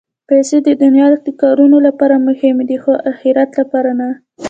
پېسې 0.29 0.57
د 0.67 0.69
دنیا 0.83 1.07
د 1.27 1.29
کارونو 1.41 1.77
لپاره 1.87 2.15
مهمې 2.27 2.63
دي، 2.69 2.77
خو 2.83 2.91
د 2.95 2.99
اخرت 3.11 3.49
لپاره 3.59 3.91
نه. 3.99 4.09